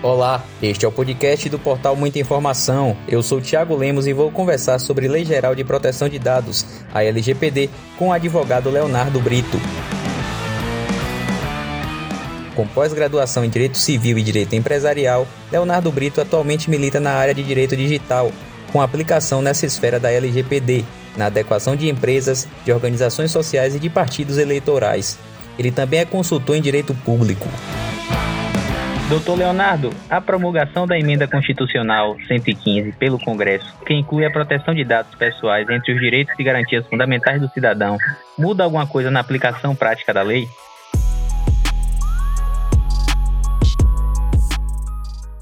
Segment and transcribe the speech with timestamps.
[0.00, 2.96] Olá, este é o podcast do portal Muita Informação.
[3.08, 6.64] Eu sou Tiago Lemos e vou conversar sobre Lei Geral de Proteção de Dados,
[6.94, 9.58] a LGPD, com o advogado Leonardo Brito.
[12.54, 17.42] Com pós-graduação em Direito Civil e Direito Empresarial, Leonardo Brito atualmente milita na área de
[17.42, 18.30] Direito Digital,
[18.72, 20.84] com aplicação nessa esfera da LGPD,
[21.16, 25.18] na adequação de empresas, de organizações sociais e de partidos eleitorais.
[25.58, 27.48] Ele também é consultor em Direito Público.
[29.08, 34.84] Doutor Leonardo, a promulgação da emenda constitucional 115 pelo Congresso, que inclui a proteção de
[34.84, 37.96] dados pessoais entre os direitos e garantias fundamentais do cidadão,
[38.38, 40.46] muda alguma coisa na aplicação prática da lei?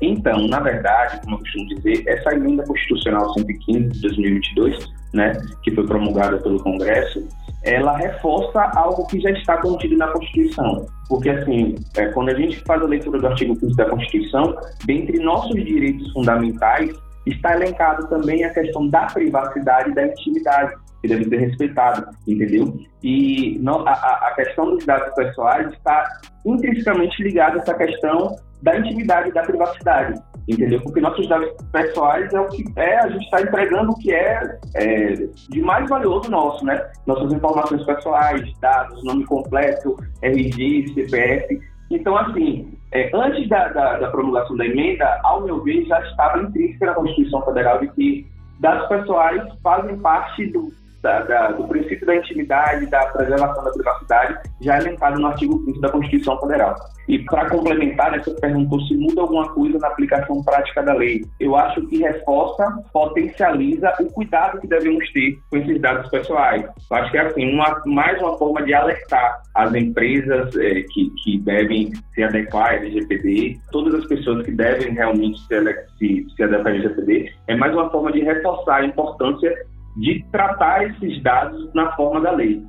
[0.01, 5.33] Então, na verdade, como eu costumo dizer, essa emenda constitucional 115 de 2022, né,
[5.65, 7.27] que foi promulgada pelo Congresso,
[7.67, 10.87] ela reforça algo que já está contido na Constituição.
[11.09, 15.19] Porque, assim, é, quando a gente faz a leitura do artigo 15 da Constituição, dentre
[15.19, 16.95] nossos direitos fundamentais,
[17.27, 22.73] está elencado também a questão da privacidade e da intimidade, que deve ser respeitada, entendeu?
[23.03, 26.09] E não, a, a questão dos dados pessoais está
[26.47, 30.81] intrinsecamente ligada a essa questão da intimidade e da privacidade entendeu?
[30.83, 34.59] Porque nossos dados pessoais é o que é, a gente está entregando o que é,
[34.75, 35.15] é,
[35.51, 36.81] de mais valioso nosso, né?
[37.07, 41.61] Nossas informações pessoais, dados, nome completo, RG, CPF.
[41.91, 46.43] Então, assim, é, antes da, da, da, promulgação da emenda, ao meu ver, já estava
[46.43, 48.27] intrínseca na Constituição Federal de que
[48.61, 50.73] dados pessoais fazem parte do,
[51.07, 55.65] da, da, do princípio da intimidade, da preservação da privacidade, já é elencado no artigo
[55.65, 56.75] 5 da Constituição Federal.
[57.09, 61.25] E para complementar, né, você perguntou se muda alguma coisa na aplicação prática da lei.
[61.39, 66.65] Eu acho que reforça, potencializa o cuidado que devemos ter com esses dados pessoais.
[66.65, 71.13] Eu acho que é assim, uma, mais uma forma de alertar as empresas é, que,
[71.23, 76.43] que devem se adequar à LGPD, todas as pessoas que devem realmente se, se, se
[76.43, 79.55] adequar à LGPD, é mais uma forma de reforçar a importância
[79.97, 82.63] de tratar esses dados na forma da lei.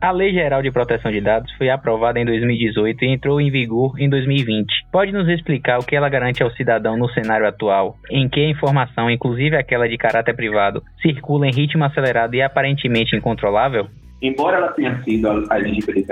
[0.00, 3.98] A Lei Geral de Proteção de Dados foi aprovada em 2018 e entrou em vigor
[3.98, 4.86] em 2020.
[4.92, 8.48] Pode nos explicar o que ela garante ao cidadão no cenário atual, em que a
[8.48, 13.88] informação, inclusive aquela de caráter privado, circula em ritmo acelerado e aparentemente incontrolável?
[14.20, 15.60] Embora ela tenha sido a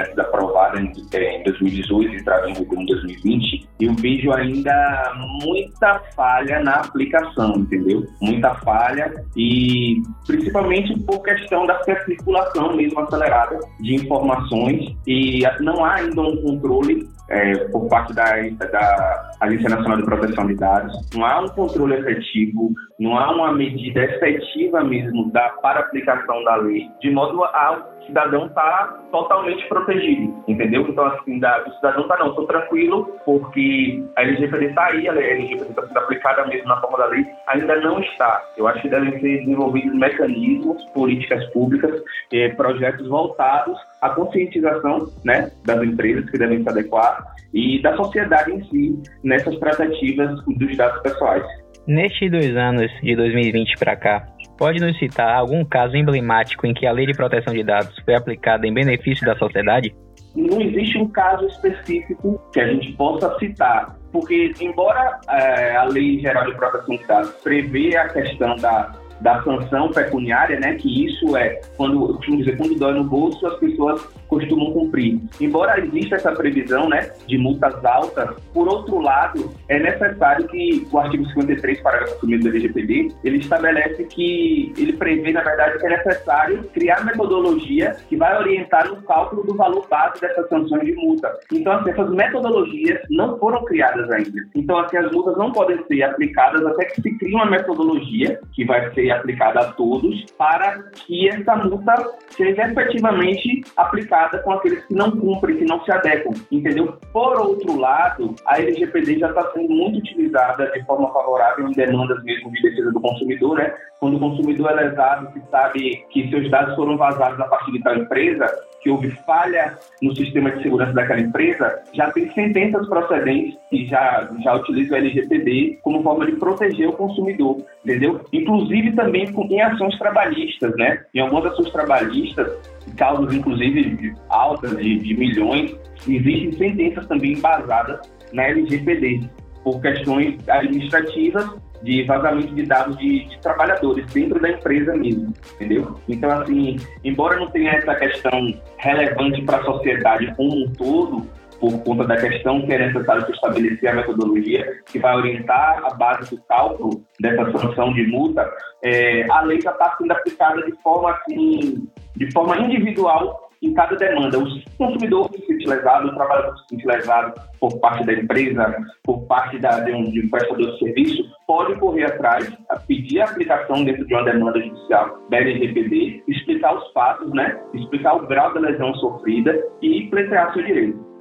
[0.07, 5.13] sido aprovada em, em 2018 e entrada em vigor em 2020, eu vejo ainda
[5.43, 8.07] muita falha na aplicação, entendeu?
[8.21, 15.95] Muita falha e principalmente por questão da circulação mesmo acelerada de informações e não há
[15.95, 18.25] ainda um controle é, por parte da,
[18.67, 23.53] da Agência Nacional de Proteção de Dados, não há um controle efetivo, não há uma
[23.53, 30.33] medida efetiva mesmo da, para aplicação da lei, de modo a cidadão está totalmente protegido,
[30.47, 30.87] entendeu?
[30.89, 35.13] Então, assim, da, o cidadão está não, estou tranquilo, porque a LGPD está aí, a
[35.13, 38.43] LGPD está sendo aplicada mesmo na forma da lei, ainda não está.
[38.57, 45.51] Eu acho que devem ser desenvolvidos mecanismos, políticas públicas, eh, projetos voltados à conscientização né,
[45.65, 51.01] das empresas que devem se adequar e da sociedade em si nessas tratativas dos dados
[51.03, 51.45] pessoais.
[51.87, 54.27] Nestes dois anos, de 2020 para cá,
[54.59, 58.15] Pode nos citar algum caso emblemático em que a lei de proteção de dados foi
[58.15, 59.95] aplicada em benefício da sociedade?
[60.35, 66.21] Não existe um caso específico que a gente possa citar, porque embora é, a lei
[66.21, 71.37] geral de proteção de dados prevê a questão da da sanção pecuniária, né, que isso
[71.37, 75.21] é, quando, eu costumo dizer, quando dói no bolso, as pessoas costumam cumprir.
[75.41, 80.99] Embora exista essa previsão né, de multas altas, por outro lado, é necessário que o
[80.99, 85.91] artigo 53, parágrafo 1 do LGPD, ele estabelece que ele prevê, na verdade, que é
[85.91, 91.33] necessário criar metodologia que vai orientar no cálculo do valor base dessas sanções de multa.
[91.53, 94.47] Então, assim, essas metodologias não foram criadas ainda.
[94.55, 98.65] Então, assim, as multas não podem ser aplicadas até que se crie uma metodologia que
[98.65, 101.95] vai ser aplicada a todos para que essa multa
[102.31, 106.99] seja efetivamente aplicada com aqueles que não cumprem, que não se adequam, entendeu?
[107.13, 112.23] Por outro lado, a LGPD já está sendo muito utilizada de forma favorável em demandas
[112.25, 113.75] mesmo de defesa do consumidor, né?
[113.99, 117.83] Quando o consumidor é lesado, que sabe que seus dados foram vazados a partir de
[117.83, 118.47] tal empresa,
[118.83, 124.31] que houve falha no sistema de segurança daquela empresa, já tem sentenças procedentes que já,
[124.45, 128.21] já utilizam o LGPD como forma de proteger o consumidor, entendeu?
[128.33, 131.05] Inclusive também em ações trabalhistas, né?
[131.15, 132.51] Em algumas ações trabalhistas,
[132.97, 135.77] causas inclusive altas de, de milhões,
[136.09, 138.01] existem sentenças também embasadas
[138.33, 139.21] na LGPD
[139.63, 141.49] por questões administrativas
[141.83, 146.01] de vazamento de dados de, de, trabalhadores dentro da empresa mesmo, entendeu?
[146.09, 151.27] Então, assim, embora não tenha essa questão relevante para a sociedade como um todo,
[151.61, 156.35] por conta da questão que é necessário estabelecer a metodologia que vai orientar a base
[156.35, 158.51] do cálculo dessa sanção de multa,
[158.83, 163.97] é, a lei já está sendo aplicada de forma assim, de forma individual em cada
[163.97, 164.39] demanda.
[164.39, 168.13] O consumidor que se sente lesado, o trabalhador que se sente lesado por parte da
[168.13, 172.51] empresa, por parte da, de, um, de um prestador de serviço, pode correr atrás,
[172.87, 177.59] pedir a aplicação dentro de uma demanda judicial da explicar os fatos, né?
[177.75, 181.16] explicar o grau da lesão sofrida e pleitear seu direito.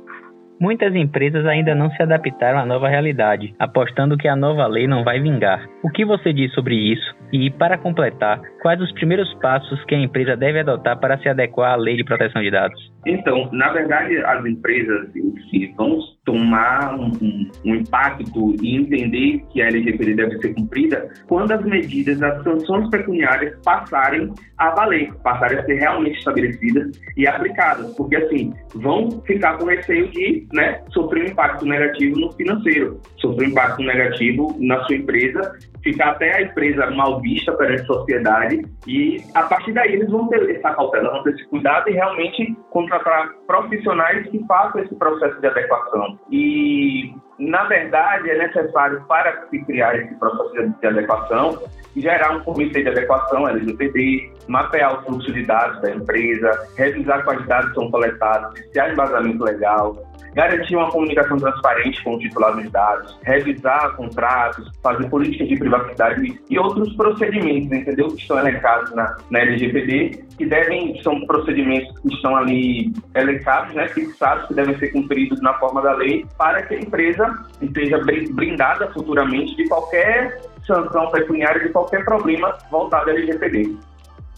[0.59, 5.03] Muitas empresas ainda não se adaptaram à nova realidade, apostando que a nova lei não
[5.03, 5.67] vai vingar.
[5.83, 7.15] O que você diz sobre isso?
[7.31, 11.73] E, para completar, quais os primeiros passos que a empresa deve adotar para se adequar
[11.73, 12.79] à lei de proteção de dados?
[13.05, 19.43] Então, na verdade, as empresas em si vão tomar um, um, um, impacto e entender
[19.51, 25.13] que a LGPD deve ser cumprida quando as medidas, as sanções pecuniárias passarem a valer,
[25.23, 30.81] passarem a ser realmente estabelecidas e aplicadas, porque assim vão ficar com receio de né,
[30.89, 35.55] sofrer um impacto negativo no financeiro, sofrer um impacto negativo na sua empresa,
[35.85, 40.27] ficar até a empresa mal vista perante a sociedade e a partir daí eles vão
[40.29, 45.39] ter essa cautela, vão ter esse cuidado e realmente contratar profissionais que façam esse processo
[45.39, 46.19] de adequação.
[46.31, 51.61] E, na verdade, é necessário, para se criar esse processo de adequação,
[51.95, 57.45] gerar um comitê de adequação LGPD, mapear o fluxo de dados da empresa, revisar quais
[57.47, 59.95] dados são coletados, se há embasamento legal,
[60.35, 66.41] garantir uma comunicação transparente com o titular dos dados, revisar contratos, fazer políticas de privacidade
[66.49, 68.07] e outros procedimentos, entendeu?
[68.09, 73.87] Que estão elencados na, na LGPD, que devem, são procedimentos que estão ali elencados, né,
[73.87, 77.97] fixados, que devem ser cumpridos na forma da lei, para que a empresa esteja
[78.31, 83.77] blindada futuramente de qualquer sanção pecuniária, de qualquer problema voltado à LGPD.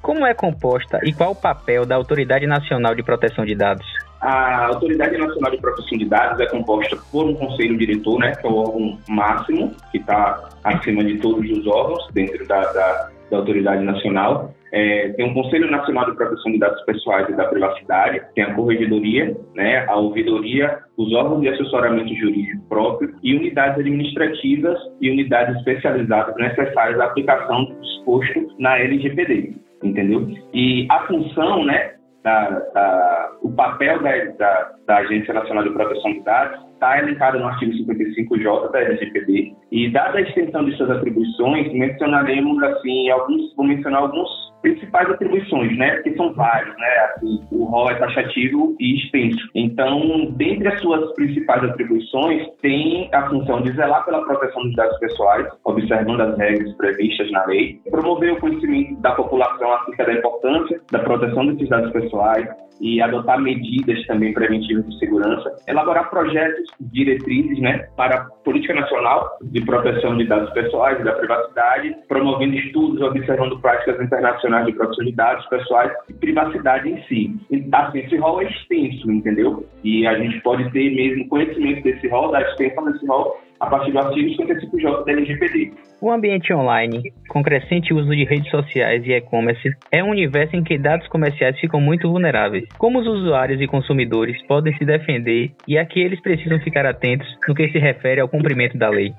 [0.02, 3.86] Como é composta e qual o papel da Autoridade Nacional de Proteção de Dados?
[4.22, 8.48] A Autoridade Nacional de Proteção de Dados é composta por um conselho diretor, né, que
[8.48, 13.38] é o órgão máximo, que está acima de todos os órgãos dentro da, da, da
[13.38, 14.54] Autoridade Nacional.
[14.72, 18.54] É, tem um Conselho Nacional de Proteção de Dados Pessoais e da Privacidade, tem a
[18.54, 25.56] Corregedoria, né, a Ouvidoria, os órgãos de assessoramento jurídico próprio e unidades administrativas e unidades
[25.58, 30.28] especializadas necessárias à aplicação do disposto na LGPD, entendeu?
[30.54, 31.94] E a função, né,
[32.24, 37.40] da, da, o papel da, da, da, Agência Nacional de Proteção de Dados está elencado
[37.40, 43.56] no artigo 55J da LGPD e, dada a extensão de suas atribuições, mencionaremos, assim, alguns,
[43.56, 45.98] vou mencionar alguns principais atribuições, né?
[46.02, 46.88] Que são vários, né?
[47.06, 49.48] Assim, o rol é taxativo e extenso.
[49.56, 54.98] Então, dentre as suas principais atribuições, tem a função de zelar pela proteção dos dados
[55.00, 60.82] pessoais, observando as regras previstas na lei, promover o conhecimento da população acerca da importância
[60.92, 62.48] da proteção desses dados pessoais,
[62.80, 69.38] e adotar medidas também preventivas de segurança, elaborar projetos, diretrizes né, para a política nacional
[69.42, 75.06] de proteção de dados pessoais e da privacidade, promovendo estudos, observando práticas internacionais de proteção
[75.06, 77.36] de dados pessoais e privacidade em si.
[77.72, 79.66] Assim, esse rol é extenso, entendeu?
[79.84, 83.92] E a gente pode ter mesmo conhecimento desse rol, da extensão desse rol, a partir
[83.92, 85.72] do artigo 55J da LGPD.
[86.00, 90.64] O ambiente online, com crescente uso de redes sociais e e-commerce, é um universo em
[90.64, 92.66] que dados comerciais ficam muito vulneráveis.
[92.78, 97.28] Como os usuários e consumidores podem se defender e a que eles precisam ficar atentos
[97.48, 99.14] no que se refere ao cumprimento da lei?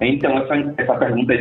[0.00, 1.34] Então, essa, essa pergunta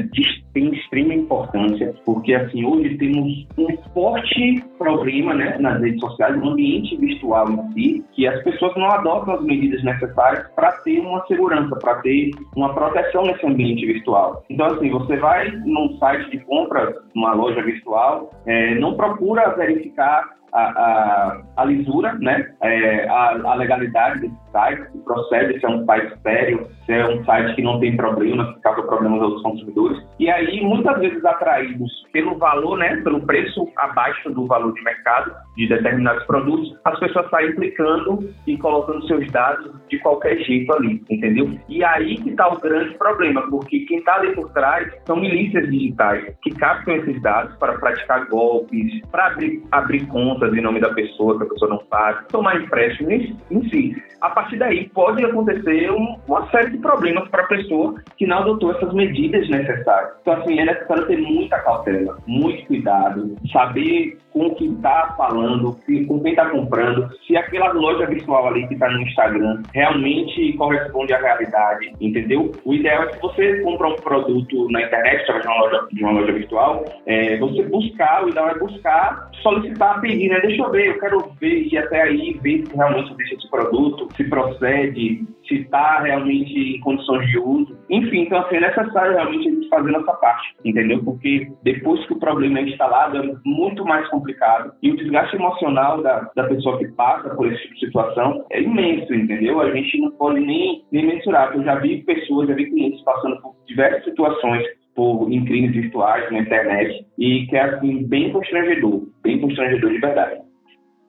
[0.54, 6.52] tem extrema importância, porque assim, hoje temos um forte problema né, nas redes sociais, no
[6.52, 11.26] ambiente virtual em si, que as pessoas não adotam as medidas necessárias para ter uma
[11.26, 14.44] segurança, para ter uma proteção nesse ambiente virtual.
[14.50, 20.43] Então, assim, você vai num site de compras, numa loja virtual, é, não procura verificar
[20.54, 22.48] a, a, lisura, né?
[22.62, 27.08] É, a, a, legalidade desse site, se procede, se é um site sério, se é
[27.08, 30.02] um site que não tem problemas, que causa problemas aos consumidores.
[30.20, 32.98] E aí, muitas vezes atraídos pelo valor, né?
[32.98, 38.58] Pelo preço abaixo do valor de mercado de determinados produtos, as pessoas saem implicando e
[38.58, 41.58] colocando seus dados de qualquer jeito ali, entendeu?
[41.68, 45.70] E aí que está o grande problema, porque quem está ali por trás são milícias
[45.70, 50.94] digitais que captam esses dados para praticar golpes, para abrir, abrir contas em nome da
[50.94, 53.96] pessoa que a pessoa não faz, tomar empréstimo em, em si.
[54.22, 58.38] A partir daí pode acontecer um, uma série de problemas para a pessoa que não
[58.40, 60.12] adotou essas medidas necessárias.
[60.22, 65.78] Então, assim, é necessário ter muita cautela, muito cuidado, saber com o que está falando,
[66.08, 71.14] com quem está comprando, se aquela loja virtual ali que está no Instagram realmente corresponde
[71.14, 72.52] à realidade, entendeu?
[72.66, 76.04] O ideal é que você compra um produto na internet, através de uma loja, de
[76.04, 80.42] uma loja virtual, é, você buscar, o ideal é buscar solicitar a pedir né?
[80.42, 84.08] Deixa eu ver, eu quero ver e até aí ver se realmente existe esse produto,
[84.16, 87.78] se procede, se está realmente em condições de uso.
[87.90, 91.04] Enfim, então assim, é necessário realmente a gente fazer nossa parte, entendeu?
[91.04, 94.74] Porque depois que o problema é instalado, é muito mais complicado.
[94.82, 98.62] E o desgaste emocional da, da pessoa que passa por esse tipo de situação é
[98.62, 99.62] imenso, entendeu?
[99.62, 101.56] A gente não pode nem, nem mensurar.
[101.56, 106.32] Eu já vi pessoas, já vi clientes passando por diversas situações por, em crimes virtuais
[106.32, 110.42] na internet e que é assim bem constrangedor, bem constrangedor de verdade.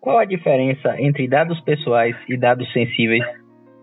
[0.01, 3.25] Qual a diferença entre dados pessoais e dados sensíveis?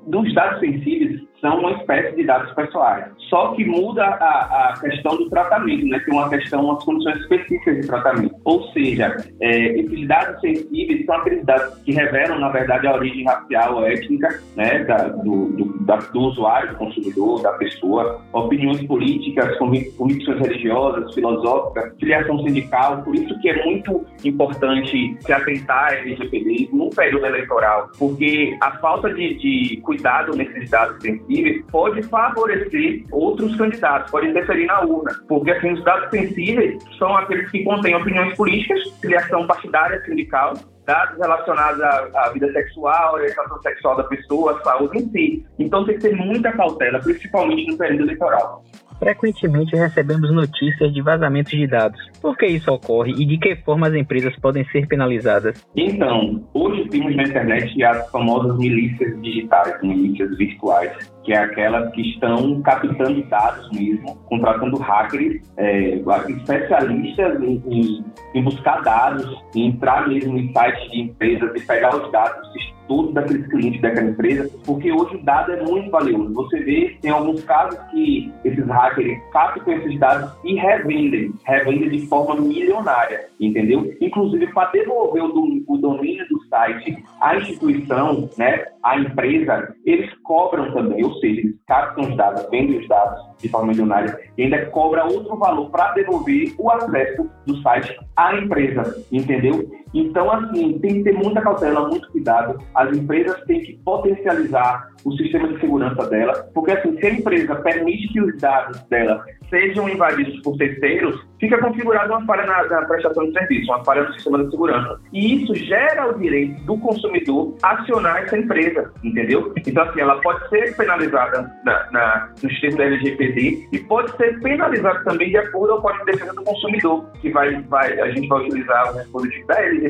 [0.07, 3.05] Dos dados sensíveis, são uma espécie de dados pessoais.
[3.29, 5.99] Só que muda a, a questão do tratamento, né?
[6.05, 8.35] Tem uma questão, umas condições específicas de tratamento.
[8.45, 13.25] Ou seja, é, esses dados sensíveis são aqueles dados que revelam, na verdade, a origem
[13.25, 14.83] racial ou étnica, né?
[14.83, 21.93] Da, do, do, da, do usuário, do consumidor, da pessoa, opiniões políticas, convicções religiosas, filosóficas,
[21.99, 23.01] filiação sindical.
[23.01, 28.71] Por isso que é muito importante se atentar a LGPD no período eleitoral, porque a
[28.77, 31.30] falta de, de cuidado nesses dados sensíveis
[31.71, 37.49] pode favorecer outros candidatos, pode interferir na urna, porque assim, os dados sensíveis são aqueles
[37.51, 40.53] que contêm opiniões políticas, filiação partidária, sindical,
[40.85, 45.45] dados relacionados à, à, vida sexual, orientação sexual da pessoa, saúde em si.
[45.59, 48.63] Então tem que ter muita cautela, principalmente no período eleitoral.
[49.01, 51.99] Frequentemente recebemos notícias de vazamentos de dados.
[52.21, 55.65] Por que isso ocorre e de que forma as empresas podem ser penalizadas?
[55.75, 60.91] Então, hoje temos na internet as famosas milícias digitais, milícias virtuais,
[61.23, 68.43] que é aquelas que estão captando dados mesmo, contratando hackers, é, especialistas em, em, em
[68.43, 72.51] buscar dados, em entrar mesmo em sites de empresas e pegar os dados
[72.91, 76.33] todos daqueles clientes daquela empresa, porque hoje o dado é muito valioso.
[76.33, 82.05] Você vê, tem alguns casos que esses hackers captam esses dados e revendem, revendem de
[82.07, 83.95] forma milionária, entendeu?
[84.01, 90.73] Inclusive, para devolver o, o domínio do site à instituição, né, à empresa, eles cobram
[90.73, 94.65] também, ou seja, eles captam os dados, vendem os dados de forma milionária e ainda
[94.67, 99.69] cobra outro valor para devolver o acesso do site à empresa, entendeu?
[99.93, 102.57] Então, assim, tem que ter muita cautela, muito cuidado.
[102.75, 107.55] As empresas têm que potencializar o sistema de segurança dela, porque, assim, se a empresa
[107.55, 112.85] permite que os dados dela sejam invadidos por terceiros, fica configurada uma falha na, na,
[112.85, 114.99] prestação de serviço, uma falha no sistema de segurança.
[115.11, 119.53] E isso gera o direito do consumidor acionar essa empresa, entendeu?
[119.57, 124.39] Então, assim, ela pode ser penalizada na, na, no sistema da LGPD e pode ser
[124.39, 128.45] penalizada também de acordo com de Defesa do Consumidor, que vai, vai, a gente vai
[128.45, 129.80] utilizar o dispositivo da LGPD,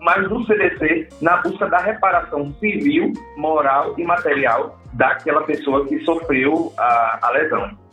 [0.00, 6.72] mas no CDC, na busca da reparação civil, moral e material daquela pessoa que sofreu
[6.78, 7.84] a, a lesão.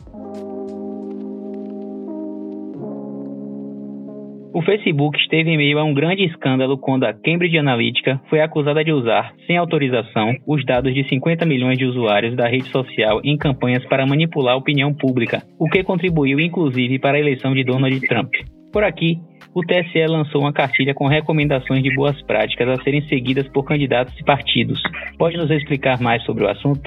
[4.54, 8.84] O Facebook esteve em meio a um grande escândalo quando a Cambridge Analytica foi acusada
[8.84, 13.38] de usar, sem autorização, os dados de 50 milhões de usuários da rede social em
[13.38, 17.98] campanhas para manipular a opinião pública, o que contribuiu inclusive para a eleição de Donald
[18.02, 18.34] Trump.
[18.72, 19.20] Por aqui,
[19.54, 24.18] o TSE lançou uma cartilha com recomendações de boas práticas a serem seguidas por candidatos
[24.18, 24.80] e partidos.
[25.18, 26.80] Pode nos explicar mais sobre o assunto?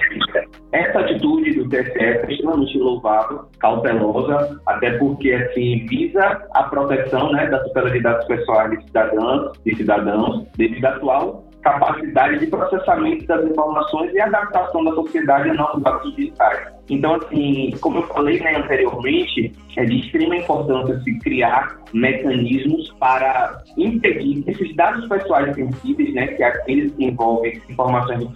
[0.71, 7.45] Essa atitude do TSE é extremamente louvável, cautelosa, até porque assim visa a proteção né,
[7.45, 14.13] de dados pessoais de cidadãos e cidadãos devido à atual capacidade de processamento das informações
[14.13, 16.74] e adaptação da sociedade a novos dados digitais.
[16.89, 23.63] Então, assim, como eu falei né, anteriormente, é de extrema importância se criar mecanismos para
[23.77, 28.33] impedir esses dados pessoais sensíveis, né, que é aqueles que envolvem informações de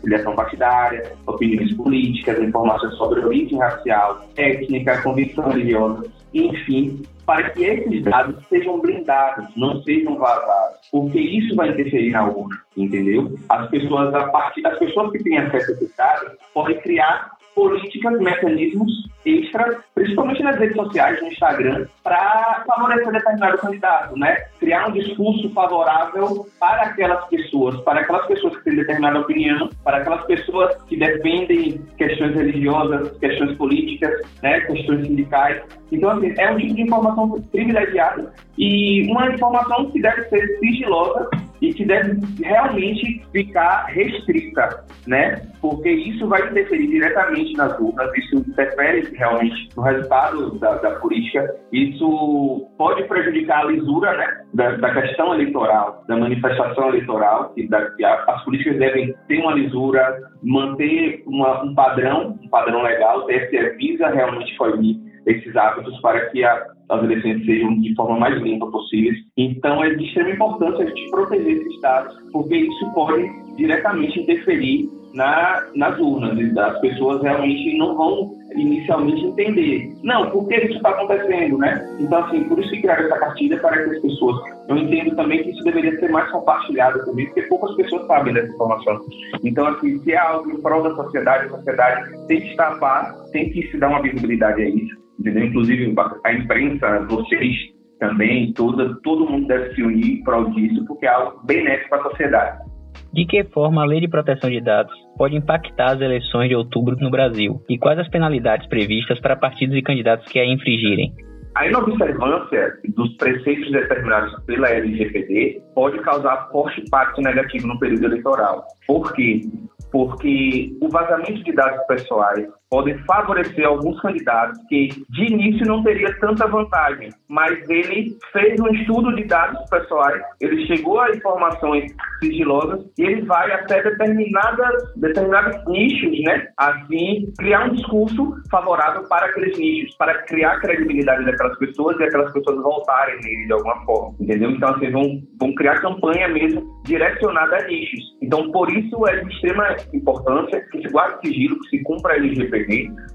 [0.00, 6.04] filiação partidária, opiniões políticas, informações sobre origem racial, étnica, convicção religiosa,
[6.34, 12.26] enfim, para que esses dados sejam blindados, não sejam vazados, porque isso vai interferir na
[12.26, 13.38] urna, entendeu?
[13.48, 17.30] As pessoas, a partir, as pessoas que têm acesso a esses dados podem criar
[17.62, 24.44] políticas, mecanismos extras, principalmente nas redes sociais, no Instagram, para favorecer determinado candidato, né?
[24.58, 29.98] Criar um discurso favorável para aquelas pessoas, para aquelas pessoas que têm determinada opinião, para
[29.98, 34.60] aquelas pessoas que defendem questões religiosas, questões políticas, né?
[34.60, 35.62] Questões sindicais.
[35.90, 41.28] Então, assim, é um tipo de informação privilegiada e uma informação que deve ser sigilosa
[41.62, 45.40] e que deve realmente ficar restrita, né?
[45.60, 51.54] Porque isso vai interferir diretamente nas urnas, isso interfere realmente no resultado da, da política,
[51.72, 54.42] isso pode prejudicar a lisura, né?
[54.54, 59.38] Da, da questão eleitoral, da manifestação eleitoral, e da, que a, as políticas devem ter
[59.38, 65.54] uma lisura, manter uma, um padrão, um padrão legal, o TSE visa realmente proibir esses
[65.56, 69.12] hábitos para que a, as eleições sejam de forma mais limpa possível.
[69.36, 74.88] Então, é de extrema importância a gente proteger esses dados, porque isso pode diretamente interferir
[75.14, 76.56] na, nas urnas.
[76.56, 79.92] As pessoas realmente não vão inicialmente entender.
[80.02, 81.96] Não, por que isso está acontecendo, né?
[82.00, 84.36] Então, assim, por isso que criaram essa cartilha para que as pessoas...
[84.68, 88.52] Eu entendo também que isso deveria ser mais compartilhado também, porque poucas pessoas sabem dessa
[88.52, 89.00] informação.
[89.42, 92.78] Então, assim, se é algo em prol da sociedade, a sociedade tem que estar a
[92.78, 95.44] par, tem que se dar uma visibilidade a isso, entendeu?
[95.44, 97.56] Inclusive, a imprensa, vocês
[97.98, 102.00] também, toda, todo mundo deve se unir em prol disso, porque é algo benéfico para
[102.00, 102.71] a sociedade.
[103.12, 106.96] De que forma a Lei de Proteção de Dados pode impactar as eleições de outubro
[106.98, 107.62] no Brasil?
[107.68, 111.14] E quais as penalidades previstas para partidos e candidatos que a infringirem?
[111.54, 118.64] A inobservância dos preceitos determinados pela LGPD pode causar forte impacto negativo no período eleitoral.
[118.86, 119.42] Por quê?
[119.90, 126.10] Porque o vazamento de dados pessoais podem favorecer alguns candidatos que de início não teria
[126.20, 132.80] tanta vantagem, mas ele fez um estudo de dados pessoais, ele chegou a informações sigilosas
[132.96, 136.48] e ele vai até determinadas, determinados nichos, né?
[136.56, 142.32] Assim, criar um discurso favorável para aqueles nichos, para criar credibilidade daquelas pessoas e aquelas
[142.32, 144.50] pessoas voltarem nele de alguma forma, entendeu?
[144.50, 148.16] Então, assim, vão, vão criar campanha mesmo direcionada a nichos.
[148.22, 152.16] Então, por isso é de extrema importância que se guarde sigilo, que se cumpra a
[152.16, 152.61] LGPD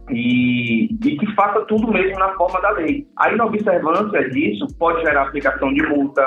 [0.09, 3.05] e, e que faça tudo mesmo na forma da lei.
[3.17, 6.25] A inobservância disso pode gerar aplicação de multa,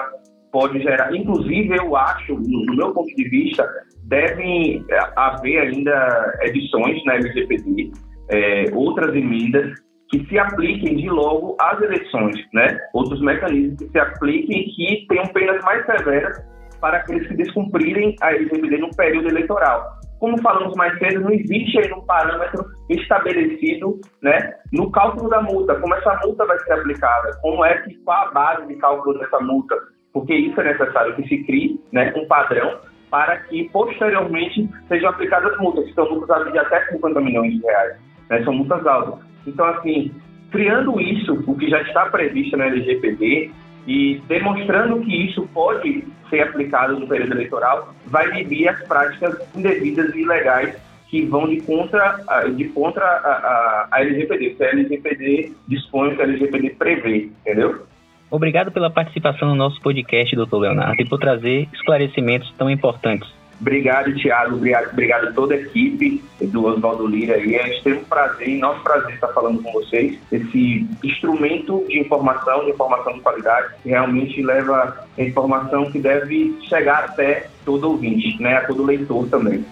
[0.53, 3.69] pode gerar, inclusive eu acho, no meu ponto de vista,
[4.05, 7.93] devem é, haver ainda edições na LGPD,
[8.31, 9.73] é, outras emendas
[10.11, 12.77] que se apliquem de logo às eleições, né?
[12.93, 16.37] Outros mecanismos que se apliquem e que tenham penas mais severas
[16.81, 21.79] para aqueles que descumprirem a LGPD no período eleitoral como falamos mais cedo, não existe
[21.79, 27.39] aí um parâmetro estabelecido né, no cálculo da multa, como essa multa vai ser aplicada,
[27.41, 29.75] como é que, qual a base de cálculo dessa multa,
[30.13, 32.79] porque isso é necessário que se crie né, um padrão
[33.11, 37.97] para que posteriormente sejam aplicadas multas, que são multas de até 50 milhões de reais,
[38.29, 39.25] né, são multas altas.
[39.47, 40.13] Então, assim,
[40.51, 43.51] criando isso, o que já está previsto na LGPD,
[43.87, 50.15] e demonstrando que isso pode ser aplicado no período eleitoral, vai inibir as práticas indevidas
[50.15, 50.77] e ilegais
[51.09, 52.21] que vão de contra,
[52.55, 57.85] de contra a, a, a LGPD, que a LGPD dispõe, que a LGPD prevê, entendeu?
[58.31, 63.29] Obrigado pela participação no nosso podcast, doutor Leonardo, e por trazer esclarecimentos tão importantes.
[63.61, 64.57] Obrigado, Tiago.
[64.57, 67.37] Obrigado, a toda a equipe do Oswaldo Lira.
[67.39, 70.19] E é extremo prazer, nosso prazer estar falando com vocês.
[70.33, 76.57] Esse instrumento de informação, de informação de qualidade, que realmente leva a informação que deve
[76.69, 78.57] chegar até todo ouvinte, né?
[78.57, 79.65] a todo leitor também.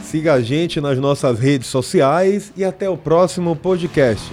[0.00, 4.32] Siga a gente nas nossas redes sociais e até o próximo podcast.